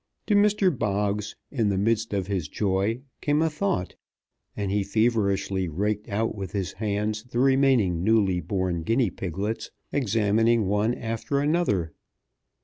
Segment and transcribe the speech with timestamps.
[0.25, 0.75] To Mr.
[0.75, 3.93] Boggs, in the midst of his joy, came a thought;
[4.57, 10.65] and he feverishly raked out with his hands the remaining newly born guinea piglets, examining
[10.65, 11.93] one after another.